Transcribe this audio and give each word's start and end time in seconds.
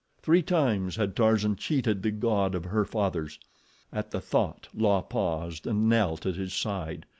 Three 0.19 0.41
times 0.41 0.95
had 0.95 1.15
Tarzan 1.15 1.55
cheated 1.57 2.01
the 2.01 2.09
god 2.09 2.55
of 2.55 2.65
her 2.65 2.85
fathers. 2.85 3.37
At 3.93 4.09
the 4.09 4.19
thought 4.19 4.67
La 4.73 5.01
paused 5.01 5.67
and 5.67 5.87
knelt 5.87 6.25
at 6.25 6.37
his 6.37 6.55
side. 6.55 7.05